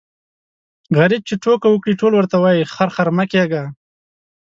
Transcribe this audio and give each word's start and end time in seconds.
غريب 0.99 1.21
چي 1.27 1.35
ټوکه 1.43 1.67
وکړي 1.71 1.93
ټول 2.01 2.11
ورته 2.15 2.35
وايي 2.43 2.63
خر 2.73 2.89
خر 2.95 3.07
مه 3.17 3.25
کېږه. 3.33 3.63